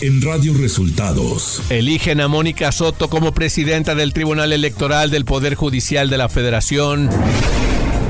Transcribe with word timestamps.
en 0.00 0.20
Radio 0.20 0.52
Resultados. 0.54 1.62
Eligen 1.70 2.20
a 2.20 2.28
Mónica 2.28 2.70
Soto 2.72 3.08
como 3.08 3.32
presidenta 3.32 3.94
del 3.94 4.12
Tribunal 4.12 4.52
Electoral 4.52 5.10
del 5.10 5.24
Poder 5.24 5.54
Judicial 5.54 6.10
de 6.10 6.18
la 6.18 6.28
Federación. 6.28 7.08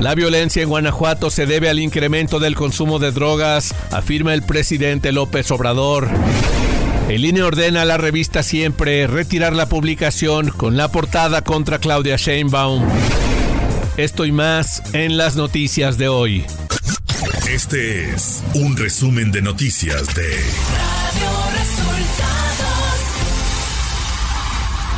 La 0.01 0.15
violencia 0.15 0.63
en 0.63 0.69
Guanajuato 0.69 1.31
se 1.31 1.47
debe 1.47 1.69
al 1.69 1.79
incremento 1.79 2.39
del 2.41 2.55
consumo 2.55 2.99
de 2.99 3.13
drogas, 3.13 3.75
afirma 3.91 4.35
el 4.35 4.43
presidente 4.43 5.13
López 5.13 5.51
Obrador. 5.51 6.09
El 7.09 7.25
INE 7.25 7.43
ordena 7.43 7.83
a 7.83 7.85
la 7.85 7.99
revista 7.99 8.43
Siempre 8.43 9.07
retirar 9.07 9.53
la 9.53 9.69
publicación 9.69 10.49
con 10.49 10.77
la 10.77 10.89
portada 10.89 11.43
contra 11.43 11.79
Claudia 11.79 12.17
Sheinbaum. 12.17 12.85
Esto 13.97 14.25
y 14.25 14.33
más 14.33 14.83
en 14.93 15.17
las 15.17 15.37
noticias 15.37 15.99
de 15.99 16.09
hoy. 16.09 16.45
Este 17.49 18.11
es 18.11 18.43
un 18.55 18.77
resumen 18.77 19.31
de 19.31 19.41
noticias 19.41 20.15
de 20.15 20.27
Radio 21.17 21.66
Resultados. 21.79 23.01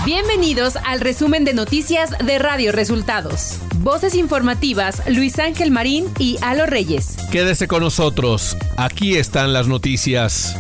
Bienvenidos 0.05 0.77
al 0.77 1.01
resumen 1.01 1.45
de 1.45 1.52
noticias 1.52 2.10
de 2.24 2.38
Radio 2.38 2.73
Resultados. 2.73 3.59
Voces 3.78 4.14
informativas 4.14 5.02
Luis 5.09 5.38
Ángel 5.38 5.70
Marín 5.70 6.06
y 6.18 6.38
Alo 6.41 6.66
Reyes. 6.66 7.16
Quédese 7.32 7.66
con 7.66 7.82
nosotros. 7.82 8.56
Aquí 8.77 9.16
están 9.16 9.52
las 9.52 9.66
noticias. 9.66 10.56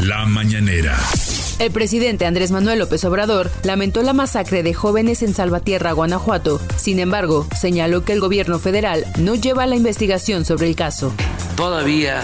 La 0.00 0.26
mañanera. 0.26 0.96
El 1.58 1.72
presidente 1.72 2.24
Andrés 2.26 2.50
Manuel 2.52 2.78
López 2.78 3.04
Obrador 3.04 3.50
lamentó 3.64 4.02
la 4.02 4.12
masacre 4.12 4.62
de 4.62 4.74
jóvenes 4.74 5.22
en 5.22 5.34
Salvatierra, 5.34 5.92
Guanajuato. 5.92 6.60
Sin 6.76 7.00
embargo, 7.00 7.48
señaló 7.58 8.04
que 8.04 8.12
el 8.12 8.20
gobierno 8.20 8.58
federal 8.58 9.04
no 9.18 9.34
lleva 9.34 9.66
la 9.66 9.74
investigación 9.74 10.44
sobre 10.44 10.68
el 10.68 10.76
caso. 10.76 11.12
Todavía 11.56 12.22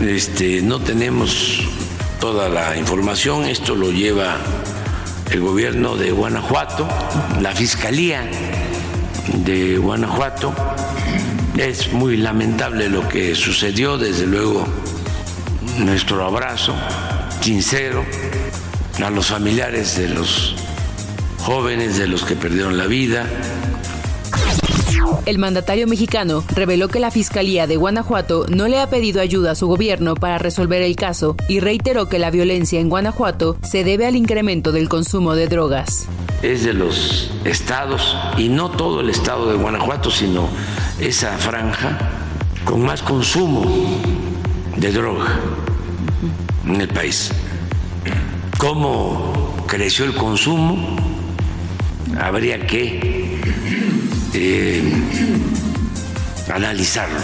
este, 0.00 0.62
no 0.62 0.80
tenemos 0.80 1.60
toda 2.22 2.48
la 2.48 2.76
información. 2.76 3.46
Esto 3.46 3.74
lo 3.74 3.90
lleva 3.90 4.36
el 5.32 5.40
gobierno 5.40 5.96
de 5.96 6.12
Guanajuato, 6.12 6.86
la 7.40 7.50
fiscalía 7.50 8.30
de 9.44 9.76
Guanajuato. 9.76 10.54
Es 11.56 11.92
muy 11.92 12.16
lamentable 12.16 12.88
lo 12.88 13.08
que 13.08 13.34
sucedió, 13.34 13.98
desde 13.98 14.26
luego 14.26 14.64
nuestro 15.78 16.24
abrazo 16.24 16.72
sincero 17.40 18.04
a 19.04 19.10
los 19.10 19.26
familiares 19.26 19.98
de 19.98 20.08
los 20.10 20.54
jóvenes, 21.40 21.98
de 21.98 22.06
los 22.06 22.22
que 22.22 22.36
perdieron 22.36 22.78
la 22.78 22.86
vida. 22.86 23.26
El 25.26 25.38
mandatario 25.38 25.86
mexicano 25.86 26.44
reveló 26.54 26.88
que 26.88 27.00
la 27.00 27.10
Fiscalía 27.10 27.66
de 27.66 27.76
Guanajuato 27.76 28.46
no 28.48 28.68
le 28.68 28.80
ha 28.80 28.90
pedido 28.90 29.20
ayuda 29.20 29.52
a 29.52 29.54
su 29.54 29.66
gobierno 29.66 30.14
para 30.14 30.38
resolver 30.38 30.82
el 30.82 30.96
caso 30.96 31.36
y 31.48 31.60
reiteró 31.60 32.08
que 32.08 32.18
la 32.18 32.30
violencia 32.30 32.80
en 32.80 32.88
Guanajuato 32.88 33.56
se 33.62 33.84
debe 33.84 34.06
al 34.06 34.16
incremento 34.16 34.72
del 34.72 34.88
consumo 34.88 35.34
de 35.34 35.48
drogas. 35.48 36.06
Es 36.42 36.64
de 36.64 36.72
los 36.72 37.30
estados, 37.44 38.16
y 38.36 38.48
no 38.48 38.70
todo 38.70 39.00
el 39.00 39.10
estado 39.10 39.50
de 39.50 39.56
Guanajuato, 39.56 40.10
sino 40.10 40.48
esa 40.98 41.36
franja 41.38 41.98
con 42.64 42.82
más 42.82 43.02
consumo 43.02 43.64
de 44.76 44.90
droga 44.90 45.38
en 46.66 46.80
el 46.80 46.88
país 46.88 47.30
cómo 48.62 49.56
creció 49.66 50.04
el 50.04 50.14
consumo, 50.14 50.96
habría 52.16 52.64
que 52.64 53.21
eh, 54.34 54.82
analizarlo. 56.52 57.18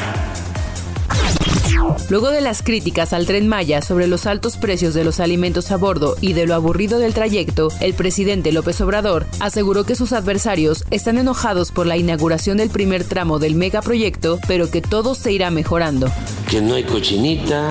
Luego 2.08 2.30
de 2.30 2.40
las 2.40 2.62
críticas 2.62 3.12
al 3.12 3.26
tren 3.26 3.48
Maya 3.48 3.82
sobre 3.82 4.06
los 4.06 4.26
altos 4.26 4.56
precios 4.56 4.94
de 4.94 5.04
los 5.04 5.20
alimentos 5.20 5.70
a 5.70 5.76
bordo 5.76 6.16
y 6.20 6.32
de 6.32 6.46
lo 6.46 6.54
aburrido 6.54 6.98
del 6.98 7.14
trayecto, 7.14 7.68
el 7.80 7.94
presidente 7.94 8.52
López 8.52 8.80
Obrador 8.80 9.26
aseguró 9.40 9.84
que 9.84 9.94
sus 9.94 10.12
adversarios 10.12 10.84
están 10.90 11.18
enojados 11.18 11.70
por 11.70 11.86
la 11.86 11.96
inauguración 11.96 12.56
del 12.56 12.70
primer 12.70 13.04
tramo 13.04 13.38
del 13.38 13.54
megaproyecto, 13.54 14.38
pero 14.46 14.70
que 14.70 14.80
todo 14.80 15.14
se 15.14 15.32
irá 15.32 15.50
mejorando. 15.50 16.10
Que 16.50 16.60
no 16.60 16.74
hay 16.74 16.84
cochinita, 16.84 17.70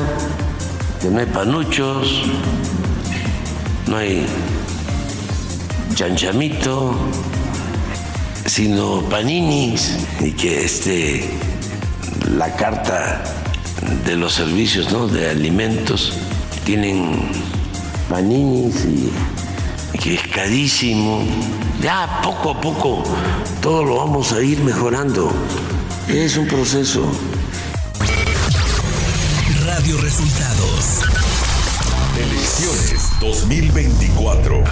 que 1.01 1.09
no 1.09 1.19
hay 1.19 1.25
panuchos, 1.25 2.23
no 3.87 3.97
hay 3.97 4.25
chanchamito, 5.95 6.95
sino 8.47 9.01
paninis 9.09 9.97
y 10.21 10.31
que 10.31 10.65
este 10.65 11.29
la 12.35 12.55
carta 12.55 13.23
de 14.05 14.15
los 14.15 14.33
servicios 14.33 14.91
¿no? 14.91 15.07
de 15.07 15.29
alimentos 15.29 16.13
tienen 16.65 17.29
paninis 18.09 18.85
y, 18.85 19.11
que 19.99 20.15
es 20.15 20.27
carísimo. 20.27 21.23
Ya 21.81 22.21
poco 22.23 22.51
a 22.51 22.61
poco 22.61 23.03
todo 23.61 23.83
lo 23.83 23.97
vamos 23.97 24.31
a 24.31 24.41
ir 24.41 24.59
mejorando. 24.63 25.31
Es 26.07 26.37
un 26.37 26.47
proceso. 26.47 27.09
Radio 29.65 29.97
Resultados. 29.97 31.01
Elecciones 32.17 33.09
2024. 33.19 34.63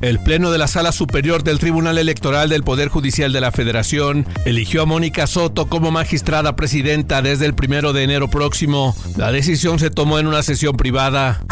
El 0.00 0.20
Pleno 0.20 0.50
de 0.50 0.58
la 0.58 0.68
Sala 0.68 0.92
Superior 0.92 1.42
del 1.44 1.58
Tribunal 1.58 1.98
Electoral 1.98 2.48
del 2.48 2.62
Poder 2.62 2.88
Judicial 2.88 3.32
de 3.32 3.40
la 3.40 3.52
Federación 3.52 4.26
eligió 4.44 4.82
a 4.82 4.86
Mónica 4.86 5.26
Soto 5.26 5.66
como 5.66 5.90
magistrada 5.90 6.56
presidenta 6.56 7.22
desde 7.22 7.46
el 7.46 7.54
primero 7.54 7.92
de 7.92 8.02
enero 8.02 8.28
próximo. 8.28 8.94
La 9.16 9.32
decisión 9.32 9.78
se 9.78 9.90
tomó 9.90 10.18
en 10.18 10.26
una 10.26 10.42
sesión 10.42 10.76
privada. 10.76 11.42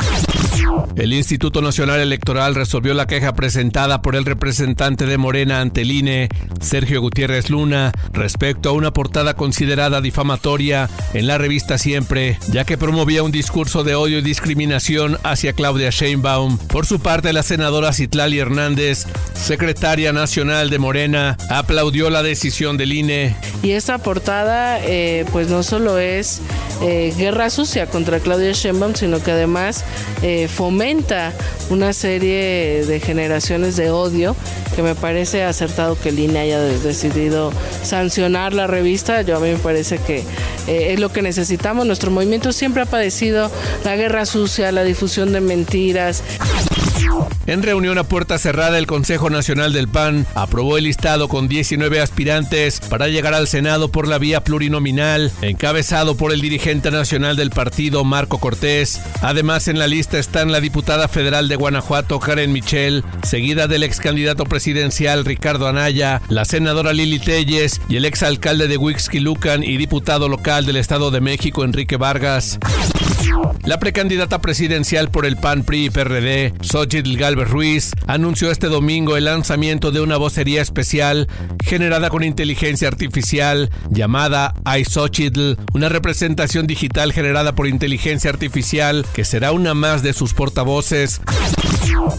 El 0.96 1.12
Instituto 1.12 1.62
Nacional 1.62 2.00
Electoral 2.00 2.54
resolvió 2.54 2.94
la 2.94 3.06
queja 3.06 3.34
presentada 3.34 4.02
por 4.02 4.14
el 4.14 4.24
representante 4.24 5.06
de 5.06 5.18
Morena 5.18 5.60
ante 5.60 5.82
el 5.82 5.90
INE, 5.90 6.28
Sergio 6.60 7.00
Gutiérrez 7.00 7.50
Luna, 7.50 7.92
respecto 8.12 8.68
a 8.68 8.72
una 8.72 8.92
portada 8.92 9.34
considerada 9.34 10.00
difamatoria 10.00 10.88
en 11.14 11.26
la 11.26 11.38
revista 11.38 11.78
Siempre, 11.78 12.38
ya 12.50 12.64
que 12.64 12.78
promovía 12.78 13.22
un 13.22 13.32
discurso 13.32 13.84
de 13.84 13.94
odio 13.94 14.18
y 14.18 14.22
discriminación 14.22 15.18
hacia 15.24 15.52
Claudia 15.52 15.90
Sheinbaum. 15.90 16.58
Por 16.58 16.86
su 16.86 17.00
parte, 17.00 17.32
la 17.32 17.42
senadora 17.42 17.92
Citlali 17.92 18.38
Hernández, 18.38 19.06
secretaria 19.34 20.12
nacional 20.12 20.70
de 20.70 20.78
Morena, 20.78 21.36
aplaudió 21.50 22.10
la 22.10 22.22
decisión 22.22 22.76
del 22.76 22.92
INE. 22.92 23.36
Y 23.62 23.72
esta 23.72 23.98
portada, 23.98 24.78
eh, 24.84 25.24
pues 25.32 25.48
no 25.48 25.62
solo 25.62 25.98
es 25.98 26.40
eh, 26.82 27.12
guerra 27.16 27.50
sucia 27.50 27.86
contra 27.86 28.20
Claudia 28.20 28.52
Sheinbaum, 28.52 28.94
sino 28.94 29.22
que 29.22 29.30
además 29.30 29.84
eh, 30.22 30.31
fomenta 30.48 31.32
una 31.70 31.92
serie 31.92 32.84
de 32.86 33.00
generaciones 33.00 33.76
de 33.76 33.90
odio 33.90 34.36
que 34.74 34.82
me 34.82 34.94
parece 34.94 35.44
acertado 35.44 35.98
que 35.98 36.10
el 36.10 36.18
INE 36.18 36.40
haya 36.40 36.60
decidido 36.60 37.52
sancionar 37.82 38.54
la 38.54 38.66
revista. 38.66 39.22
Yo 39.22 39.36
a 39.36 39.40
mí 39.40 39.50
me 39.50 39.58
parece 39.58 39.98
que 39.98 40.24
eh, 40.66 40.92
es 40.92 41.00
lo 41.00 41.12
que 41.12 41.22
necesitamos. 41.22 41.86
Nuestro 41.86 42.10
movimiento 42.10 42.52
siempre 42.52 42.82
ha 42.82 42.86
padecido 42.86 43.50
la 43.84 43.96
guerra 43.96 44.26
sucia, 44.26 44.72
la 44.72 44.84
difusión 44.84 45.32
de 45.32 45.40
mentiras. 45.40 46.22
En 47.46 47.62
reunión 47.62 47.98
a 47.98 48.04
puerta 48.04 48.38
cerrada, 48.38 48.78
el 48.78 48.86
Consejo 48.86 49.28
Nacional 49.28 49.72
del 49.72 49.88
PAN 49.88 50.26
aprobó 50.34 50.78
el 50.78 50.84
listado 50.84 51.26
con 51.26 51.48
19 51.48 52.00
aspirantes 52.00 52.80
para 52.80 53.08
llegar 53.08 53.34
al 53.34 53.48
Senado 53.48 53.88
por 53.88 54.06
la 54.06 54.18
vía 54.18 54.44
plurinominal, 54.44 55.32
encabezado 55.42 56.16
por 56.16 56.32
el 56.32 56.40
dirigente 56.40 56.92
nacional 56.92 57.36
del 57.36 57.50
partido, 57.50 58.04
Marco 58.04 58.38
Cortés. 58.38 59.00
Además, 59.22 59.66
en 59.66 59.80
la 59.80 59.88
lista 59.88 60.20
están 60.20 60.52
la 60.52 60.60
diputada 60.60 61.08
federal 61.08 61.48
de 61.48 61.56
Guanajuato, 61.56 62.20
Karen 62.20 62.52
Michel, 62.52 63.02
seguida 63.24 63.66
del 63.66 63.82
ex 63.82 63.98
candidato 63.98 64.44
presidencial 64.44 65.24
Ricardo 65.24 65.66
Anaya, 65.66 66.22
la 66.28 66.44
senadora 66.44 66.92
Lili 66.92 67.18
Telles 67.18 67.80
y 67.88 67.96
el 67.96 68.04
exalcalde 68.04 68.68
de 68.68 68.76
Huixquilucan 68.76 69.64
y 69.64 69.78
diputado 69.78 70.28
local 70.28 70.64
del 70.64 70.76
Estado 70.76 71.10
de 71.10 71.20
México, 71.20 71.64
Enrique 71.64 71.96
Vargas. 71.96 72.60
La 73.64 73.78
precandidata 73.78 74.40
presidencial 74.40 75.10
por 75.10 75.24
el 75.24 75.36
PAN, 75.36 75.62
PRI 75.62 75.86
y 75.86 75.90
PRD, 75.90 76.52
Xochitl 76.62 77.16
Galvez 77.16 77.48
Ruiz, 77.48 77.92
anunció 78.06 78.50
este 78.50 78.66
domingo 78.66 79.16
el 79.16 79.26
lanzamiento 79.26 79.90
de 79.92 80.00
una 80.00 80.16
vocería 80.16 80.60
especial 80.60 81.28
generada 81.64 82.10
con 82.10 82.24
inteligencia 82.24 82.88
artificial 82.88 83.70
llamada 83.90 84.54
iSochitl, 84.78 85.54
una 85.74 85.88
representación 85.88 86.66
digital 86.66 87.12
generada 87.12 87.54
por 87.54 87.66
inteligencia 87.66 88.30
artificial 88.30 89.06
que 89.14 89.24
será 89.24 89.52
una 89.52 89.74
más 89.74 90.02
de 90.02 90.12
sus 90.12 90.34
portavoces. 90.34 91.20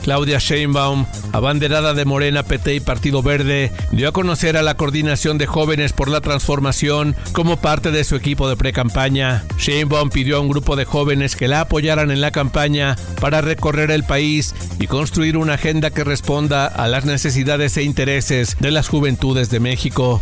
Claudia 0.03 0.39
Sheinbaum, 0.39 1.05
abanderada 1.31 1.93
de 1.93 2.05
Morena, 2.05 2.43
PT 2.43 2.75
y 2.75 2.79
Partido 2.79 3.21
Verde, 3.21 3.71
dio 3.91 4.09
a 4.09 4.11
conocer 4.11 4.57
a 4.57 4.61
la 4.61 4.75
Coordinación 4.75 5.37
de 5.37 5.47
Jóvenes 5.47 5.93
por 5.93 6.09
la 6.09 6.21
Transformación 6.21 7.15
como 7.31 7.57
parte 7.57 7.91
de 7.91 8.03
su 8.03 8.15
equipo 8.15 8.49
de 8.49 8.57
pre-campaña. 8.57 9.43
Sheinbaum 9.57 10.09
pidió 10.09 10.37
a 10.37 10.39
un 10.41 10.49
grupo 10.49 10.75
de 10.75 10.85
jóvenes 10.85 11.02
que 11.05 11.47
la 11.47 11.61
apoyaran 11.61 12.11
en 12.11 12.21
la 12.21 12.31
campaña 12.31 12.95
para 13.19 13.41
recorrer 13.41 13.91
el 13.91 14.03
país 14.03 14.55
y 14.79 14.87
construir 14.87 15.37
una 15.37 15.55
agenda 15.55 15.91
que 15.91 16.03
responda 16.03 16.65
a 16.65 16.87
las 16.87 17.05
necesidades 17.05 17.75
e 17.77 17.83
intereses 17.83 18.55
de 18.59 18.71
las 18.71 18.87
juventudes 18.87 19.49
de 19.49 19.59
México. 19.59 20.21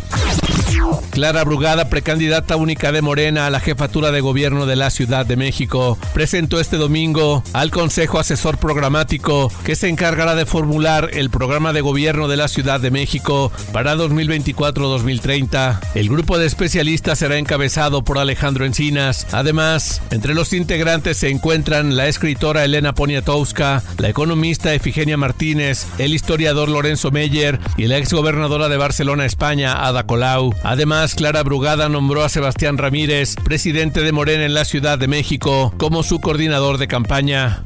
Clara 1.10 1.44
Brugada, 1.44 1.90
precandidata 1.90 2.56
única 2.56 2.90
de 2.90 3.02
Morena 3.02 3.46
a 3.46 3.50
la 3.50 3.60
jefatura 3.60 4.12
de 4.12 4.22
gobierno 4.22 4.64
de 4.64 4.76
la 4.76 4.90
Ciudad 4.90 5.26
de 5.26 5.36
México, 5.36 5.98
presentó 6.14 6.58
este 6.58 6.78
domingo 6.78 7.44
al 7.52 7.70
Consejo 7.70 8.18
Asesor 8.18 8.58
Programático 8.58 9.52
que 9.64 9.76
se 9.76 9.88
encargará 9.88 10.34
de 10.34 10.46
formular 10.46 11.10
el 11.12 11.28
programa 11.28 11.72
de 11.72 11.82
gobierno 11.82 12.28
de 12.28 12.36
la 12.38 12.48
Ciudad 12.48 12.80
de 12.80 12.90
México 12.90 13.52
para 13.72 13.94
2024-2030. 13.96 15.80
El 15.94 16.08
grupo 16.08 16.38
de 16.38 16.46
especialistas 16.46 17.18
será 17.18 17.36
encabezado 17.36 18.04
por 18.04 18.18
Alejandro 18.18 18.64
Encinas. 18.64 19.26
Además, 19.32 20.00
entre 20.10 20.34
los 20.34 20.52
integrantes 20.52 21.18
se 21.18 21.28
encuentran 21.28 21.96
la 21.96 22.08
escritora 22.08 22.64
Elena 22.64 22.94
Poniatowska, 22.94 23.82
la 23.98 24.08
economista 24.08 24.72
Efigenia 24.74 25.16
Martínez, 25.16 25.86
el 25.98 26.14
historiador 26.14 26.68
Lorenzo 26.68 27.10
Meyer 27.10 27.60
y 27.76 27.86
la 27.86 27.98
exgobernadora 27.98 28.68
de 28.68 28.78
Barcelona, 28.78 29.26
España, 29.26 29.86
Ada 29.86 30.04
Colau. 30.04 30.54
Además, 30.72 31.14
Clara 31.14 31.42
Brugada 31.42 31.90
nombró 31.90 32.24
a 32.24 32.30
Sebastián 32.30 32.78
Ramírez, 32.78 33.36
presidente 33.44 34.00
de 34.00 34.10
Morena 34.10 34.46
en 34.46 34.54
la 34.54 34.64
Ciudad 34.64 34.98
de 34.98 35.06
México, 35.06 35.74
como 35.76 36.02
su 36.02 36.18
coordinador 36.18 36.78
de 36.78 36.88
campaña. 36.88 37.62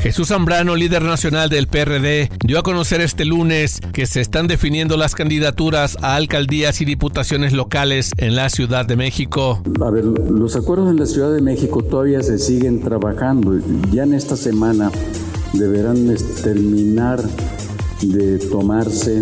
Jesús 0.00 0.28
Zambrano, 0.28 0.76
líder 0.76 1.02
nacional 1.02 1.50
del 1.50 1.66
PRD, 1.66 2.30
dio 2.42 2.58
a 2.58 2.62
conocer 2.62 3.02
este 3.02 3.26
lunes 3.26 3.82
que 3.92 4.06
se 4.06 4.22
están 4.22 4.46
definiendo 4.46 4.96
las 4.96 5.14
candidaturas 5.14 5.98
a 6.00 6.16
alcaldías 6.16 6.80
y 6.80 6.86
diputaciones 6.86 7.52
locales 7.52 8.12
en 8.16 8.34
la 8.34 8.48
Ciudad 8.48 8.86
de 8.86 8.96
México. 8.96 9.62
A 9.84 9.90
ver, 9.90 10.06
los 10.06 10.56
acuerdos 10.56 10.90
en 10.90 10.96
la 10.96 11.04
Ciudad 11.04 11.30
de 11.30 11.42
México 11.42 11.84
todavía 11.84 12.22
se 12.22 12.38
siguen 12.38 12.80
trabajando. 12.80 13.58
Ya 13.92 14.04
en 14.04 14.14
esta 14.14 14.36
semana 14.38 14.90
deberán 15.52 16.16
terminar 16.42 17.22
de 18.00 18.38
tomarse 18.38 19.20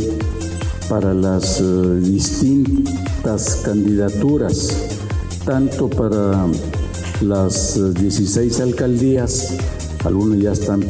para 0.88 1.12
las 1.12 1.60
eh, 1.60 1.64
distintas 2.00 3.62
candidaturas, 3.64 4.98
tanto 5.44 5.88
para 5.88 6.46
las 7.20 7.78
16 7.94 8.58
eh, 8.58 8.62
alcaldías, 8.62 9.56
algunas 10.04 10.38
ya 10.40 10.52
están 10.52 10.82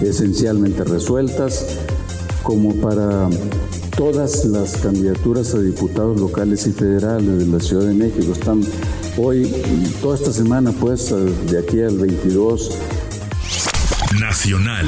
esencialmente 0.00 0.84
resueltas, 0.84 1.66
como 2.42 2.74
para 2.76 3.28
todas 3.96 4.44
las 4.44 4.76
candidaturas 4.76 5.54
a 5.54 5.58
diputados 5.58 6.20
locales 6.20 6.66
y 6.66 6.72
federales 6.72 7.38
de 7.38 7.46
la 7.46 7.60
Ciudad 7.60 7.86
de 7.86 7.94
México. 7.94 8.32
Están 8.32 8.62
hoy, 9.16 9.52
toda 10.00 10.16
esta 10.16 10.32
semana, 10.32 10.72
pues, 10.72 11.12
de 11.50 11.58
aquí 11.58 11.80
al 11.80 11.98
22. 11.98 12.70
Nacional. 14.18 14.86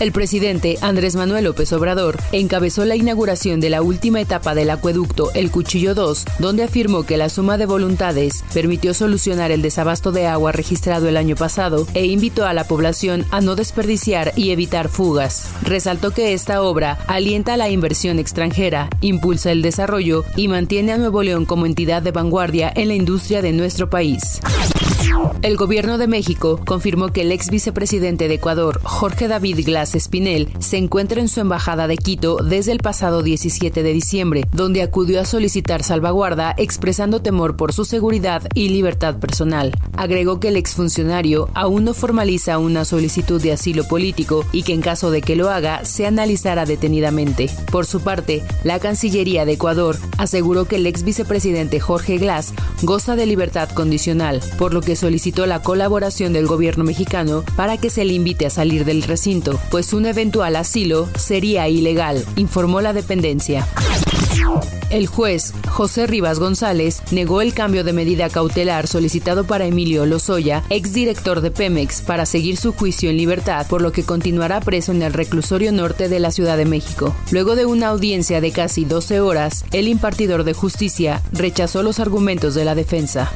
El 0.00 0.10
presidente 0.10 0.78
Andrés 0.80 1.16
Manuel 1.16 1.44
López 1.44 1.70
Obrador 1.74 2.16
encabezó 2.32 2.86
la 2.86 2.96
inauguración 2.96 3.60
de 3.60 3.68
la 3.68 3.82
última 3.82 4.22
etapa 4.22 4.54
del 4.54 4.70
acueducto 4.70 5.30
El 5.34 5.50
Cuchillo 5.50 5.94
2, 5.94 6.24
donde 6.38 6.62
afirmó 6.62 7.04
que 7.04 7.18
la 7.18 7.28
suma 7.28 7.58
de 7.58 7.66
voluntades 7.66 8.44
permitió 8.54 8.94
solucionar 8.94 9.50
el 9.50 9.60
desabasto 9.60 10.12
de 10.12 10.26
agua 10.26 10.52
registrado 10.52 11.08
el 11.08 11.18
año 11.18 11.36
pasado 11.36 11.86
e 11.92 12.06
invitó 12.06 12.46
a 12.46 12.54
la 12.54 12.64
población 12.64 13.26
a 13.30 13.42
no 13.42 13.54
desperdiciar 13.54 14.32
y 14.34 14.50
evitar 14.50 14.88
fugas. 14.88 15.50
Resaltó 15.62 16.12
que 16.12 16.32
esta 16.32 16.62
obra 16.62 16.98
alienta 17.06 17.58
la 17.58 17.68
inversión 17.68 18.18
extranjera, 18.18 18.88
impulsa 19.02 19.52
el 19.52 19.60
desarrollo 19.60 20.24
y 20.36 20.48
mantiene 20.48 20.92
a 20.92 20.98
Nuevo 20.98 21.22
León 21.22 21.44
como 21.44 21.66
entidad 21.66 22.00
de 22.00 22.12
vanguardia 22.12 22.72
en 22.74 22.88
la 22.88 22.94
industria 22.94 23.42
de 23.42 23.52
nuestro 23.52 23.90
país. 23.90 24.40
El 25.42 25.56
gobierno 25.56 25.98
de 25.98 26.08
México 26.08 26.60
confirmó 26.66 27.08
que 27.08 27.22
el 27.22 27.30
ex 27.30 27.48
vicepresidente 27.48 28.26
de 28.26 28.34
Ecuador, 28.34 28.80
Jorge 28.82 29.28
David 29.28 29.64
Glass 29.64 29.94
Espinel, 29.94 30.48
se 30.58 30.76
encuentra 30.76 31.20
en 31.20 31.28
su 31.28 31.40
embajada 31.40 31.86
de 31.86 31.96
Quito 31.96 32.38
desde 32.42 32.72
el 32.72 32.78
pasado 32.78 33.22
17 33.22 33.82
de 33.82 33.92
diciembre, 33.92 34.44
donde 34.52 34.82
acudió 34.82 35.20
a 35.20 35.24
solicitar 35.24 35.82
salvaguarda 35.82 36.54
expresando 36.58 37.22
temor 37.22 37.56
por 37.56 37.72
su 37.72 37.84
seguridad 37.84 38.42
y 38.54 38.70
libertad 38.70 39.18
personal. 39.18 39.72
Agregó 39.96 40.40
que 40.40 40.48
el 40.48 40.56
exfuncionario 40.56 41.48
aún 41.54 41.84
no 41.84 41.94
formaliza 41.94 42.58
una 42.58 42.84
solicitud 42.84 43.40
de 43.40 43.52
asilo 43.52 43.84
político 43.84 44.44
y 44.52 44.64
que 44.64 44.74
en 44.74 44.82
caso 44.82 45.10
de 45.10 45.22
que 45.22 45.36
lo 45.36 45.50
haga 45.50 45.84
se 45.84 46.06
analizará 46.06 46.66
detenidamente. 46.66 47.48
Por 47.70 47.86
su 47.86 48.00
parte, 48.00 48.42
la 48.64 48.80
Cancillería 48.80 49.44
de 49.44 49.52
Ecuador 49.52 49.96
aseguró 50.18 50.66
que 50.66 50.76
el 50.76 50.86
ex 50.86 51.04
vicepresidente 51.04 51.80
Jorge 51.80 52.18
Glass 52.18 52.52
goza 52.82 53.16
de 53.16 53.26
libertad 53.26 53.70
condicional, 53.70 54.40
por 54.58 54.74
lo 54.74 54.80
que 54.80 54.96
solicitó 54.98 55.46
la 55.46 55.62
colaboración 55.62 56.32
del 56.32 56.46
gobierno 56.46 56.84
mexicano 56.84 57.44
para 57.56 57.78
que 57.78 57.88
se 57.88 58.04
le 58.04 58.12
invite 58.12 58.46
a 58.46 58.50
salir 58.50 58.84
del 58.84 59.02
recinto, 59.02 59.58
pues 59.70 59.92
un 59.92 60.06
eventual 60.06 60.56
asilo 60.56 61.08
sería 61.16 61.68
ilegal, 61.68 62.24
informó 62.36 62.80
la 62.80 62.92
dependencia. 62.92 63.66
El 64.90 65.06
juez 65.06 65.52
José 65.68 66.06
Rivas 66.06 66.38
González 66.38 67.02
negó 67.10 67.42
el 67.42 67.52
cambio 67.52 67.84
de 67.84 67.92
medida 67.92 68.30
cautelar 68.30 68.86
solicitado 68.86 69.44
para 69.44 69.66
Emilio 69.66 70.06
Lozoya, 70.06 70.64
exdirector 70.70 71.40
de 71.42 71.50
Pemex, 71.50 72.00
para 72.00 72.24
seguir 72.24 72.56
su 72.56 72.72
juicio 72.72 73.10
en 73.10 73.18
libertad, 73.18 73.66
por 73.68 73.82
lo 73.82 73.92
que 73.92 74.04
continuará 74.04 74.60
preso 74.60 74.92
en 74.92 75.02
el 75.02 75.12
reclusorio 75.12 75.72
norte 75.72 76.08
de 76.08 76.20
la 76.20 76.30
Ciudad 76.30 76.56
de 76.56 76.64
México. 76.64 77.14
Luego 77.30 77.54
de 77.54 77.66
una 77.66 77.88
audiencia 77.88 78.40
de 78.40 78.50
casi 78.50 78.84
12 78.84 79.20
horas, 79.20 79.64
el 79.72 79.88
impartidor 79.88 80.44
de 80.44 80.54
justicia 80.54 81.22
rechazó 81.32 81.82
los 81.82 82.00
argumentos 82.00 82.54
de 82.54 82.64
la 82.64 82.74
defensa. 82.74 83.32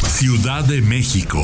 Ciudad 0.08 0.64
de 0.64 0.82
México. 0.82 1.44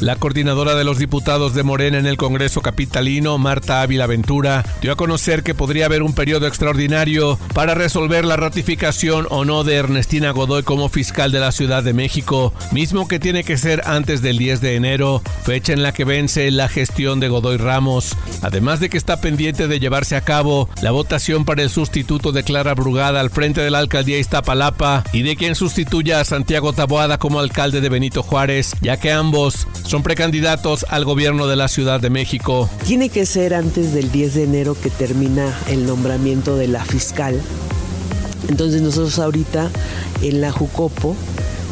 La 0.00 0.16
coordinadora 0.16 0.74
de 0.74 0.84
los 0.84 0.98
diputados 0.98 1.54
de 1.54 1.62
Morena 1.62 1.96
en 1.96 2.04
el 2.04 2.18
Congreso 2.18 2.60
Capitalino, 2.60 3.38
Marta 3.38 3.80
Ávila 3.80 4.06
Ventura, 4.06 4.62
dio 4.82 4.92
a 4.92 4.96
conocer 4.96 5.42
que 5.42 5.54
podría 5.54 5.86
haber 5.86 6.02
un 6.02 6.12
periodo 6.12 6.46
extraordinario 6.46 7.38
para 7.54 7.74
resolver 7.74 8.26
la 8.26 8.36
ratificación 8.36 9.26
o 9.30 9.46
no 9.46 9.64
de 9.64 9.76
Ernestina 9.76 10.32
Godoy 10.32 10.64
como 10.64 10.90
fiscal 10.90 11.32
de 11.32 11.40
la 11.40 11.50
Ciudad 11.50 11.82
de 11.82 11.94
México, 11.94 12.52
mismo 12.72 13.08
que 13.08 13.18
tiene 13.18 13.42
que 13.42 13.56
ser 13.56 13.82
antes 13.86 14.20
del 14.20 14.36
10 14.36 14.60
de 14.60 14.76
enero, 14.76 15.22
fecha 15.44 15.72
en 15.72 15.82
la 15.82 15.92
que 15.92 16.04
vence 16.04 16.50
la 16.50 16.68
gestión 16.68 17.18
de 17.18 17.28
Godoy 17.28 17.56
Ramos. 17.56 18.14
Además 18.42 18.80
de 18.80 18.90
que 18.90 18.98
está 18.98 19.22
pendiente 19.22 19.66
de 19.66 19.80
llevarse 19.80 20.14
a 20.14 20.20
cabo 20.20 20.68
la 20.82 20.90
votación 20.90 21.46
para 21.46 21.62
el 21.62 21.70
sustituto 21.70 22.32
de 22.32 22.42
Clara 22.42 22.74
Brugada 22.74 23.20
al 23.20 23.30
frente 23.30 23.62
de 23.62 23.70
la 23.70 23.78
alcaldía 23.78 24.18
Iztapalapa 24.18 25.04
y 25.14 25.22
de 25.22 25.36
quien 25.36 25.54
sustituya 25.54 26.20
a 26.20 26.24
Santiago 26.24 26.74
Taboada 26.74 27.16
como 27.16 27.40
alcalde 27.40 27.80
de 27.80 27.88
Benito 27.88 28.22
Juárez, 28.22 28.74
ya 28.82 28.98
que 28.98 29.10
ambos 29.10 29.66
son 29.86 30.02
precandidatos 30.02 30.84
al 30.88 31.04
gobierno 31.04 31.46
de 31.46 31.56
la 31.56 31.68
Ciudad 31.68 32.00
de 32.00 32.10
México. 32.10 32.68
Tiene 32.84 33.08
que 33.08 33.24
ser 33.24 33.54
antes 33.54 33.94
del 33.94 34.10
10 34.10 34.34
de 34.34 34.42
enero 34.44 34.76
que 34.80 34.90
termina 34.90 35.56
el 35.68 35.86
nombramiento 35.86 36.56
de 36.56 36.66
la 36.66 36.84
fiscal. 36.84 37.40
Entonces 38.48 38.82
nosotros 38.82 39.18
ahorita 39.18 39.70
en 40.22 40.40
la 40.40 40.50
Jucopo 40.50 41.16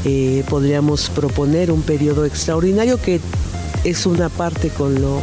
eh, 0.05 0.45
podríamos 0.49 1.11
proponer 1.11 1.71
un 1.71 1.83
periodo 1.83 2.25
extraordinario 2.25 3.01
que 3.01 3.21
es 3.85 4.07
una 4.07 4.29
parte 4.29 4.69
con 4.69 5.01
lo 5.01 5.21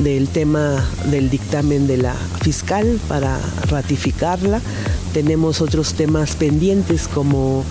del 0.00 0.28
tema 0.28 0.84
del 1.10 1.28
dictamen 1.28 1.86
de 1.86 1.98
la 1.98 2.14
fiscal 2.42 2.98
para 3.08 3.38
ratificarla. 3.68 4.60
Tenemos 5.12 5.60
otros 5.60 5.94
temas 5.94 6.34
pendientes 6.34 7.08
como 7.08 7.64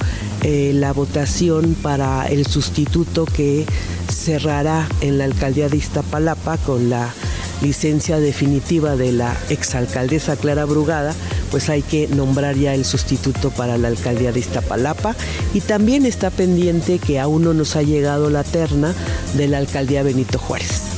eh, 0.44 0.72
la 0.76 0.94
votación 0.94 1.76
para 1.82 2.28
el 2.28 2.46
sustituto 2.46 3.26
que 3.26 3.66
cerrará 4.12 4.88
en 5.02 5.18
la 5.18 5.26
alcaldía 5.26 5.70
de 5.70 5.78
Iztapalapa 5.78 6.58
con 6.58 6.90
la 6.90 7.14
licencia 7.62 8.20
definitiva 8.20 8.96
de 8.96 9.12
la 9.12 9.38
exalcaldesa 9.50 10.36
Clara 10.36 10.66
Brugada, 10.66 11.14
pues 11.52 11.70
hay 11.70 11.82
que 11.82 12.08
nombrar 12.08 12.56
ya 12.56 12.74
el 12.74 12.86
sustituto 12.86 13.52
para 13.52 13.78
la 13.78 13.88
alcaldía 13.88 14.32
de 14.32 14.40
Iztapalapa 14.40 15.16
y 15.54 15.62
también 15.62 16.06
está 16.06 16.30
pendiente 16.30 17.00
que 17.00 17.20
aún 17.20 17.44
no 17.44 17.54
nos 17.54 17.76
ha 17.76 17.84
llegado 17.84 18.30
la 18.30 18.44
terna 18.44 18.94
de 19.36 19.48
la 19.48 19.60
alcaldía 19.60 20.04
Benito 20.04 20.40
Juárez. 20.40 20.91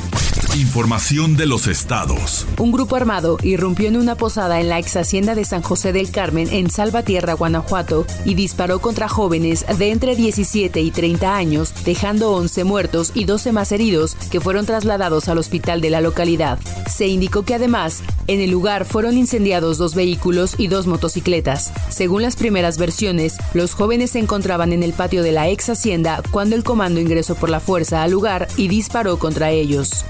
Información 0.55 1.35
de 1.35 1.47
los 1.47 1.65
estados. 1.65 2.45
Un 2.59 2.71
grupo 2.71 2.95
armado 2.95 3.39
irrumpió 3.41 3.87
en 3.87 3.97
una 3.97 4.13
posada 4.13 4.61
en 4.61 4.69
la 4.69 4.77
ex 4.77 4.95
hacienda 4.97 5.33
de 5.33 5.45
San 5.45 5.63
José 5.63 5.93
del 5.93 6.11
Carmen 6.11 6.47
en 6.51 6.69
Salvatierra, 6.69 7.33
Guanajuato, 7.33 8.05
y 8.23 8.35
disparó 8.35 8.77
contra 8.79 9.09
jóvenes 9.09 9.65
de 9.79 9.89
entre 9.89 10.15
17 10.15 10.79
y 10.79 10.91
30 10.91 11.35
años, 11.35 11.73
dejando 11.85 12.33
11 12.33 12.65
muertos 12.65 13.13
y 13.15 13.25
12 13.25 13.51
más 13.51 13.71
heridos 13.71 14.13
que 14.29 14.39
fueron 14.39 14.67
trasladados 14.67 15.27
al 15.27 15.39
hospital 15.39 15.81
de 15.81 15.89
la 15.89 16.01
localidad. 16.01 16.59
Se 16.87 17.07
indicó 17.07 17.41
que 17.41 17.55
además, 17.55 18.03
en 18.27 18.39
el 18.39 18.51
lugar 18.51 18.85
fueron 18.85 19.17
incendiados 19.17 19.79
dos 19.79 19.95
vehículos 19.95 20.53
y 20.59 20.67
dos 20.67 20.85
motocicletas. 20.85 21.73
Según 21.89 22.21
las 22.21 22.35
primeras 22.35 22.77
versiones, 22.77 23.37
los 23.55 23.73
jóvenes 23.73 24.11
se 24.11 24.19
encontraban 24.19 24.71
en 24.71 24.83
el 24.83 24.93
patio 24.93 25.23
de 25.23 25.31
la 25.31 25.49
ex 25.49 25.69
hacienda 25.69 26.21
cuando 26.29 26.55
el 26.55 26.63
comando 26.63 26.99
ingresó 26.99 27.33
por 27.33 27.49
la 27.49 27.59
fuerza 27.59 28.03
al 28.03 28.11
lugar 28.11 28.47
y 28.55 28.67
disparó 28.67 29.17
contra 29.17 29.49
ellos. 29.49 30.05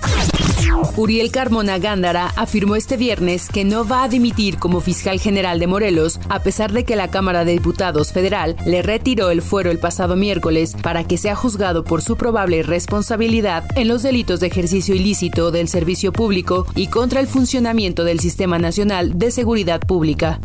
Uriel 0.96 1.32
Carmona 1.32 1.78
Gándara 1.80 2.32
afirmó 2.36 2.76
este 2.76 2.98
viernes 2.98 3.50
que 3.50 3.64
no 3.64 3.88
va 3.88 4.04
a 4.04 4.08
dimitir 4.08 4.58
como 4.58 4.82
fiscal 4.82 5.20
general 5.20 5.60
de 5.60 5.68
Morelos, 5.68 6.20
a 6.30 6.42
pesar 6.42 6.72
de 6.72 6.86
que 6.86 6.96
la 6.96 7.10
Cámara 7.10 7.46
de 7.46 7.54
Diputados 7.54 8.12
Federal 8.12 8.56
le 8.66 8.82
retiró 8.82 9.30
el 9.30 9.42
fuero 9.42 9.72
el 9.72 9.80
pasado 9.80 10.16
miércoles 10.16 10.76
para 10.82 11.04
que 11.04 11.18
sea 11.18 11.36
juzgado 11.36 11.84
por 11.84 12.02
su 12.02 12.16
probable 12.16 12.64
responsabilidad 12.64 13.66
en 13.76 13.88
los 13.88 14.04
delitos 14.04 14.40
de 14.40 14.48
ejercicio 14.48 14.96
ilícito 14.96 15.52
del 15.52 15.68
servicio 15.68 16.14
público 16.14 16.66
y 16.76 16.88
contra 16.88 17.20
el 17.20 17.28
funcionamiento 17.28 18.04
del 18.04 18.20
Sistema 18.20 18.60
Nacional 18.60 19.18
de 19.18 19.32
Seguridad 19.32 19.82
Pública. 19.82 20.40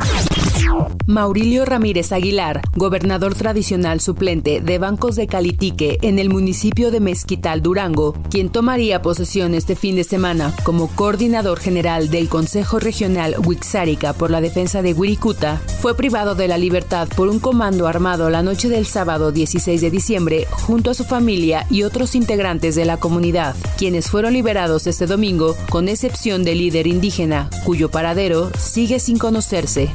Maurilio 1.07 1.65
Ramírez 1.65 2.13
Aguilar, 2.13 2.61
gobernador 2.77 3.35
tradicional 3.35 4.01
suplente 4.01 4.61
de 4.61 4.79
Bancos 4.79 5.17
de 5.17 5.27
Calitique 5.27 5.99
en 6.03 6.19
el 6.19 6.29
municipio 6.29 6.91
de 6.91 7.01
Mezquital, 7.01 7.63
Durango, 7.63 8.15
quien 8.31 8.51
tomaría 8.51 9.01
posesión 9.01 9.55
este 9.55 9.75
fin 9.75 9.97
de 9.97 10.05
semana 10.05 10.55
como 10.65 10.89
coordinador 10.89 11.61
general 11.61 12.11
del 12.11 12.29
Consejo 12.29 12.79
Regional 12.79 13.37
Huixárica 13.45 14.13
por 14.13 14.31
la 14.31 14.41
defensa 14.41 14.83
de 14.83 14.93
Wirikuta, 14.93 15.61
fue 15.81 15.97
privado 15.97 16.35
de 16.35 16.47
la 16.47 16.59
libertad 16.59 17.09
por 17.17 17.29
un 17.29 17.39
comando 17.39 17.87
armado 17.87 18.29
la 18.29 18.43
noche 18.43 18.69
del 18.69 18.87
sábado 18.87 19.33
16 19.33 19.81
de 19.81 19.91
diciembre 19.91 20.47
junto 20.51 20.91
a 20.91 20.95
su 20.95 21.05
familia 21.05 21.67
y 21.71 21.85
otros 21.85 22.15
integrantes 22.15 22.75
de 22.75 22.85
la 22.85 22.99
comunidad, 22.99 23.57
quienes 23.79 24.11
fueron 24.11 24.35
liberados 24.35 24.87
este 24.87 25.07
domingo 25.07 25.57
con 25.71 25.89
excepción 25.89 26.45
del 26.45 26.59
líder 26.59 26.87
indígena, 26.87 27.49
cuyo 27.65 27.91
paradero 27.91 28.51
sigue 28.59 29.01
sin 29.01 29.19
conocerse. 29.19 29.89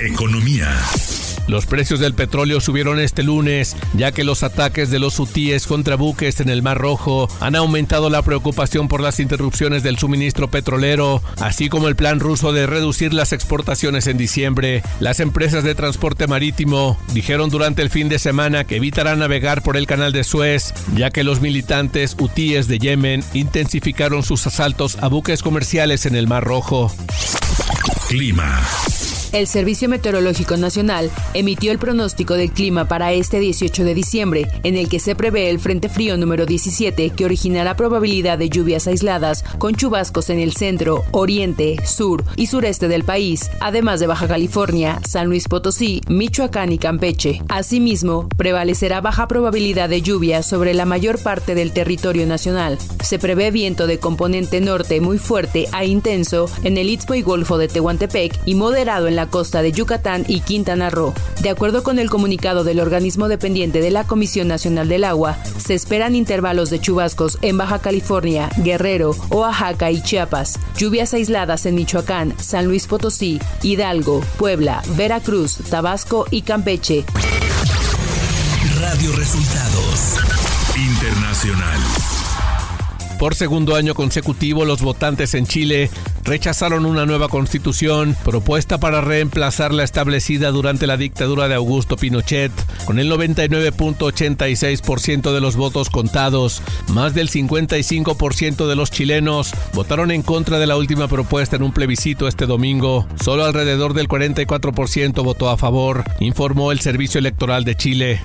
Economía. 0.00 0.68
Los 1.46 1.66
precios 1.66 2.00
del 2.00 2.14
petróleo 2.14 2.60
subieron 2.60 2.98
este 2.98 3.22
lunes, 3.22 3.76
ya 3.94 4.12
que 4.12 4.24
los 4.24 4.42
ataques 4.42 4.90
de 4.90 4.98
los 4.98 5.18
hutíes 5.20 5.66
contra 5.66 5.94
buques 5.94 6.40
en 6.40 6.48
el 6.48 6.62
Mar 6.62 6.78
Rojo 6.78 7.28
han 7.40 7.54
aumentado 7.54 8.10
la 8.10 8.22
preocupación 8.22 8.88
por 8.88 9.00
las 9.00 9.20
interrupciones 9.20 9.82
del 9.82 9.98
suministro 9.98 10.50
petrolero, 10.50 11.22
así 11.40 11.68
como 11.68 11.88
el 11.88 11.96
plan 11.96 12.18
ruso 12.18 12.52
de 12.52 12.66
reducir 12.66 13.14
las 13.14 13.32
exportaciones 13.32 14.06
en 14.06 14.16
diciembre. 14.18 14.82
Las 15.00 15.20
empresas 15.20 15.64
de 15.64 15.74
transporte 15.74 16.26
marítimo 16.26 16.98
dijeron 17.12 17.50
durante 17.50 17.82
el 17.82 17.90
fin 17.90 18.08
de 18.08 18.18
semana 18.18 18.64
que 18.64 18.76
evitarán 18.76 19.20
navegar 19.20 19.62
por 19.62 19.76
el 19.76 19.86
canal 19.86 20.12
de 20.12 20.24
Suez, 20.24 20.74
ya 20.96 21.10
que 21.10 21.24
los 21.24 21.40
militantes 21.40 22.16
hutíes 22.18 22.68
de 22.68 22.78
Yemen 22.78 23.22
intensificaron 23.32 24.22
sus 24.22 24.46
asaltos 24.46 24.96
a 25.02 25.08
buques 25.08 25.42
comerciales 25.42 26.06
en 26.06 26.16
el 26.16 26.26
Mar 26.26 26.42
Rojo. 26.42 26.90
Clima. 28.08 28.62
El 29.34 29.48
Servicio 29.48 29.88
Meteorológico 29.88 30.56
Nacional 30.56 31.10
emitió 31.34 31.72
el 31.72 31.80
pronóstico 31.80 32.34
del 32.34 32.52
clima 32.52 32.84
para 32.84 33.12
este 33.12 33.40
18 33.40 33.82
de 33.82 33.92
diciembre, 33.92 34.46
en 34.62 34.76
el 34.76 34.88
que 34.88 35.00
se 35.00 35.16
prevé 35.16 35.50
el 35.50 35.58
Frente 35.58 35.88
Frío 35.88 36.16
número 36.16 36.46
17, 36.46 37.10
que 37.10 37.24
originará 37.24 37.74
probabilidad 37.74 38.38
de 38.38 38.48
lluvias 38.48 38.86
aisladas 38.86 39.42
con 39.58 39.74
chubascos 39.74 40.30
en 40.30 40.38
el 40.38 40.52
centro, 40.52 41.02
oriente, 41.10 41.84
sur 41.84 42.22
y 42.36 42.46
sureste 42.46 42.86
del 42.86 43.02
país, 43.02 43.50
además 43.58 43.98
de 43.98 44.06
Baja 44.06 44.28
California, 44.28 45.00
San 45.04 45.26
Luis 45.26 45.48
Potosí, 45.48 46.00
Michoacán 46.06 46.70
y 46.70 46.78
Campeche. 46.78 47.42
Asimismo, 47.48 48.28
prevalecerá 48.36 49.00
baja 49.00 49.26
probabilidad 49.26 49.88
de 49.88 50.00
lluvia 50.00 50.44
sobre 50.44 50.74
la 50.74 50.84
mayor 50.84 51.18
parte 51.18 51.56
del 51.56 51.72
territorio 51.72 52.24
nacional. 52.28 52.78
Se 53.02 53.18
prevé 53.18 53.50
viento 53.50 53.88
de 53.88 53.98
componente 53.98 54.60
norte 54.60 55.00
muy 55.00 55.18
fuerte 55.18 55.66
a 55.72 55.84
intenso 55.84 56.48
en 56.62 56.78
el 56.78 56.88
Istmo 56.88 57.16
y 57.16 57.22
Golfo 57.22 57.58
de 57.58 57.66
Tehuantepec 57.66 58.38
y 58.46 58.54
moderado 58.54 59.08
en 59.08 59.23
la 59.24 59.30
costa 59.30 59.62
de 59.62 59.72
Yucatán 59.72 60.26
y 60.28 60.40
Quintana 60.40 60.90
Roo. 60.90 61.14
De 61.40 61.48
acuerdo 61.48 61.82
con 61.82 61.98
el 61.98 62.10
comunicado 62.10 62.62
del 62.62 62.78
organismo 62.78 63.28
dependiente 63.28 63.80
de 63.80 63.90
la 63.90 64.04
Comisión 64.04 64.48
Nacional 64.48 64.86
del 64.86 65.02
Agua, 65.02 65.38
se 65.56 65.72
esperan 65.72 66.14
intervalos 66.14 66.68
de 66.68 66.78
chubascos 66.78 67.38
en 67.40 67.56
Baja 67.56 67.78
California, 67.78 68.50
Guerrero, 68.58 69.16
Oaxaca 69.30 69.90
y 69.90 70.02
Chiapas, 70.02 70.58
lluvias 70.76 71.14
aisladas 71.14 71.64
en 71.64 71.74
Michoacán, 71.74 72.34
San 72.38 72.66
Luis 72.66 72.86
Potosí, 72.86 73.40
Hidalgo, 73.62 74.20
Puebla, 74.36 74.82
Veracruz, 74.94 75.56
Tabasco 75.70 76.26
y 76.30 76.42
Campeche. 76.42 77.06
Radio 78.78 79.10
Resultados 79.16 80.18
Internacional. 80.76 81.80
Por 83.18 83.34
segundo 83.34 83.74
año 83.74 83.94
consecutivo, 83.94 84.66
los 84.66 84.82
votantes 84.82 85.32
en 85.34 85.46
Chile 85.46 85.88
rechazaron 86.24 86.86
una 86.86 87.06
nueva 87.06 87.28
constitución 87.28 88.16
propuesta 88.24 88.78
para 88.78 89.00
reemplazar 89.00 89.72
la 89.72 89.84
establecida 89.84 90.50
durante 90.50 90.86
la 90.86 90.96
dictadura 90.96 91.48
de 91.48 91.54
Augusto 91.54 91.96
Pinochet. 91.96 92.52
Con 92.84 92.98
el 92.98 93.10
99.86% 93.10 95.32
de 95.32 95.40
los 95.40 95.56
votos 95.56 95.90
contados, 95.90 96.62
más 96.88 97.14
del 97.14 97.30
55% 97.30 98.66
de 98.66 98.76
los 98.76 98.90
chilenos 98.90 99.52
votaron 99.74 100.10
en 100.10 100.22
contra 100.22 100.58
de 100.58 100.66
la 100.66 100.76
última 100.76 101.08
propuesta 101.08 101.56
en 101.56 101.62
un 101.62 101.72
plebiscito 101.72 102.28
este 102.28 102.46
domingo. 102.46 103.06
Solo 103.22 103.44
alrededor 103.44 103.94
del 103.94 104.08
44% 104.08 105.22
votó 105.22 105.50
a 105.50 105.56
favor, 105.56 106.04
informó 106.20 106.72
el 106.72 106.80
Servicio 106.80 107.18
Electoral 107.18 107.64
de 107.64 107.76
Chile. 107.76 108.20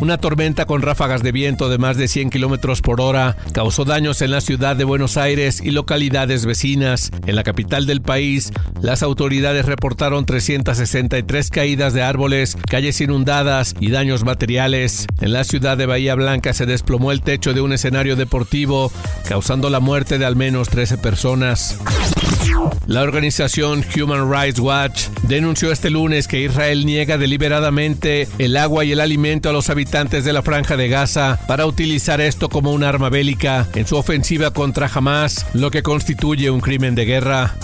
Una 0.00 0.18
tormenta 0.18 0.66
con 0.66 0.82
ráfagas 0.82 1.22
de 1.22 1.32
viento 1.32 1.68
de 1.68 1.78
más 1.78 1.96
de 1.96 2.08
100 2.08 2.30
kilómetros 2.30 2.80
por 2.80 3.00
hora 3.00 3.36
causó 3.52 3.84
daños 3.84 4.22
en 4.22 4.30
la 4.30 4.40
ciudad 4.40 4.76
de 4.76 4.84
Buenos 4.84 5.16
Aires 5.16 5.60
y 5.62 5.70
localidades 5.70 6.46
vecinas. 6.46 7.10
En 7.26 7.36
la 7.36 7.42
capital 7.42 7.86
del 7.86 8.00
país, 8.00 8.52
las 8.80 9.02
autoridades 9.02 9.66
reportaron 9.66 10.24
363 10.24 11.50
caídas 11.50 11.92
de 11.92 12.02
árboles, 12.02 12.56
calles 12.68 13.00
inundadas 13.00 13.74
y 13.78 13.90
daños 13.90 14.24
materiales. 14.24 15.06
En 15.20 15.32
la 15.32 15.44
ciudad 15.44 15.76
de 15.76 15.86
Bahía 15.86 16.14
Blanca 16.14 16.52
se 16.52 16.66
desplomó 16.66 17.12
el 17.12 17.22
techo 17.22 17.52
de 17.52 17.60
un 17.60 17.72
escenario 17.72 18.16
deportivo, 18.16 18.90
causando 19.28 19.70
la 19.70 19.80
muerte 19.80 20.18
de 20.18 20.26
al 20.26 20.36
menos 20.36 20.68
13 20.68 20.98
personas. 20.98 21.78
La 22.86 23.02
organización 23.02 23.84
Human 23.96 24.30
Rights 24.30 24.58
Watch 24.58 25.08
denunció 25.22 25.70
este 25.70 25.90
lunes 25.90 26.26
que 26.26 26.40
Israel 26.40 26.84
niega 26.84 27.18
deliberadamente 27.18 28.26
el 28.38 28.56
agua 28.56 28.84
y 28.84 28.92
el 28.92 29.00
alimento 29.00 29.48
a 29.48 29.52
los 29.52 29.70
habitantes 29.70 30.24
de 30.24 30.32
la 30.32 30.42
franja 30.42 30.76
de 30.76 30.88
Gaza 30.88 31.38
para 31.46 31.66
utilizar 31.66 32.20
esto 32.20 32.48
como 32.48 32.72
un 32.72 32.82
arma 32.82 33.08
bélica 33.08 33.68
en 33.74 33.86
su 33.86 33.96
ofensiva 33.96 34.52
contra 34.52 34.90
Hamas, 34.92 35.46
lo 35.54 35.70
que 35.70 35.82
constituye 35.82 36.50
un 36.50 36.60
crimen 36.60 36.94
de 36.94 37.04
guerra. 37.04 37.56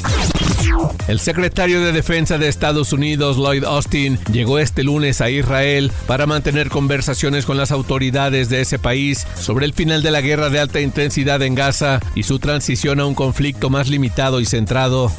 El 1.08 1.20
secretario 1.20 1.80
de 1.80 1.92
Defensa 1.92 2.38
de 2.38 2.48
Estados 2.48 2.92
Unidos, 2.92 3.36
Lloyd 3.36 3.64
Austin, 3.64 4.18
llegó 4.32 4.58
este 4.58 4.82
lunes 4.82 5.20
a 5.20 5.30
Israel 5.30 5.92
para 6.06 6.26
mantener 6.26 6.68
conversaciones 6.68 7.46
con 7.46 7.56
las 7.56 7.70
autoridades 7.70 8.48
de 8.48 8.60
ese 8.60 8.78
país 8.78 9.26
sobre 9.38 9.66
el 9.66 9.72
final 9.72 10.02
de 10.02 10.10
la 10.10 10.20
guerra 10.20 10.50
de 10.50 10.60
alta 10.60 10.80
intensidad 10.80 11.42
en 11.42 11.54
Gaza 11.54 12.00
y 12.14 12.24
su 12.24 12.38
transición 12.38 13.00
a 13.00 13.06
un 13.06 13.14
conflicto 13.14 13.70
más 13.70 13.88
limitado 13.88 14.40
y 14.40 14.46
centrado. 14.46 15.12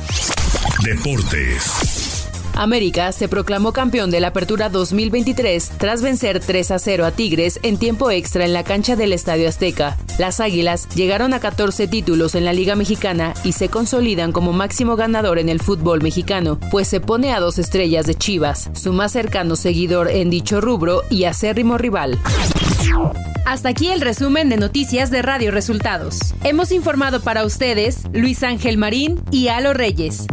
Deportes. 0.84 1.97
América 2.58 3.12
se 3.12 3.28
proclamó 3.28 3.72
campeón 3.72 4.10
de 4.10 4.20
la 4.20 4.30
Apertura 4.30 4.70
2023 4.70 5.74
tras 5.78 6.02
vencer 6.02 6.40
3 6.40 6.72
a 6.72 6.80
0 6.80 7.06
a 7.06 7.12
Tigres 7.12 7.60
en 7.64 7.78
tiempo 7.78 8.10
extra 8.10 8.46
en 8.46 8.54
la 8.54 8.64
cancha 8.64 8.96
del 8.96 9.14
Estadio 9.14 9.48
Azteca. 9.48 9.98
Las 10.18 10.40
Águilas 10.40 10.90
llegaron 10.96 11.34
a 11.34 11.40
14 11.40 11.88
títulos 11.88 12.34
en 12.36 12.46
la 12.46 12.54
Liga 12.54 12.76
Mexicana 12.76 13.34
y 13.44 13.52
se 13.52 13.70
consolidan 13.70 14.32
como 14.32 14.54
máximo 14.54 14.96
ganador 14.96 15.38
en 15.40 15.50
el 15.50 15.62
fútbol 15.62 16.02
mexicano, 16.02 16.60
pues 16.72 16.88
se 16.88 17.00
pone 17.00 17.32
a 17.32 17.40
dos 17.40 17.60
estrellas 17.60 18.08
de 18.08 18.16
Chivas, 18.16 18.70
su 18.74 18.92
más 18.92 19.12
cercano 19.12 19.56
seguidor 19.56 20.10
en 20.10 20.30
dicho 20.30 20.60
rubro 20.60 21.04
y 21.10 21.26
acérrimo 21.26 21.78
rival. 21.78 22.18
Hasta 23.46 23.70
aquí 23.70 23.90
el 23.90 24.02
resumen 24.02 24.50
de 24.50 24.58
noticias 24.58 25.10
de 25.10 25.22
Radio 25.22 25.52
Resultados. 25.52 26.20
Hemos 26.44 26.72
informado 26.72 27.22
para 27.22 27.46
ustedes 27.46 28.00
Luis 28.12 28.44
Ángel 28.44 28.78
Marín 28.78 29.22
y 29.32 29.48
Alo 29.48 29.74
Reyes. 29.74 30.28